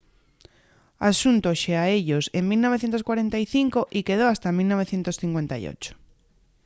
axuntóse 1.09 1.71
a 1.77 1.83
ellos 1.97 2.25
en 2.37 2.43
1945 2.51 3.79
y 3.97 4.01
quedó 4.01 4.25
hasta 4.29 4.51
1958 4.57 5.93